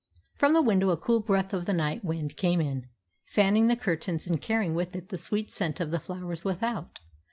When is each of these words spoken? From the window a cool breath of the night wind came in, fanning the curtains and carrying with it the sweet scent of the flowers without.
From 0.33 0.53
the 0.53 0.63
window 0.63 0.89
a 0.89 0.97
cool 0.97 1.19
breath 1.19 1.53
of 1.53 1.65
the 1.65 1.75
night 1.75 2.03
wind 2.03 2.35
came 2.35 2.59
in, 2.59 2.87
fanning 3.23 3.67
the 3.67 3.75
curtains 3.75 4.25
and 4.25 4.41
carrying 4.41 4.73
with 4.73 4.95
it 4.95 5.09
the 5.09 5.17
sweet 5.19 5.51
scent 5.51 5.79
of 5.79 5.91
the 5.91 5.99
flowers 5.99 6.43
without. 6.43 7.01